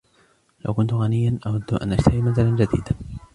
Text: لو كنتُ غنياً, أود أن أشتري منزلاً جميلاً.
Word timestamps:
لو 0.65 0.73
كنتُ 0.73 0.93
غنياً, 0.93 1.39
أود 1.47 1.73
أن 1.73 1.93
أشتري 1.93 2.21
منزلاً 2.21 2.55
جميلاً. 2.55 2.83